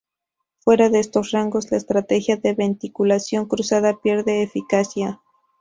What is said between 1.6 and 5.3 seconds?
la estrategia de ventilación cruzada pierde eficacia.